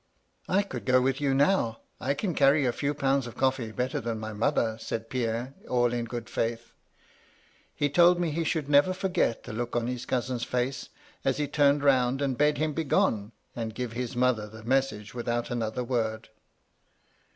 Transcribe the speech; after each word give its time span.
"*I 0.49 0.63
could 0.63 0.85
go 0.85 0.99
with 0.99 1.21
you 1.21 1.35
now. 1.35 1.81
I 1.99 2.15
can 2.15 2.33
carry 2.33 2.65
a 2.65 2.71
few 2.73 2.95
pounds 2.95 3.27
of 3.27 3.37
coffee 3.37 3.71
better 3.71 4.01
than 4.01 4.17
my 4.17 4.33
mother,' 4.33 4.79
said 4.81 5.11
Pierre, 5.11 5.53
all 5.69 5.93
in 5.93 6.05
good 6.05 6.27
faith. 6.27 6.73
He 7.75 7.87
told 7.87 8.19
me 8.19 8.31
he 8.31 8.43
should 8.43 8.67
never 8.67 8.93
forget 8.95 9.43
the 9.43 9.53
look 9.53 9.75
on 9.75 9.85
his 9.85 10.07
cousin's 10.07 10.43
fece, 10.43 10.89
as 11.23 11.37
he 11.37 11.47
turned 11.47 11.83
round, 11.83 12.19
and 12.19 12.35
bade 12.35 12.57
him 12.57 12.73
begone, 12.73 13.31
and 13.55 13.75
give 13.75 13.93
his 13.93 14.15
mother 14.15 14.47
the 14.47 14.63
166 14.63 14.69
MY 14.69 14.71
LADY 14.71 14.71
LUDLOW. 14.71 14.75
message 14.75 15.13
without 15.13 15.51
another 15.55 15.83
word. 15.83 16.29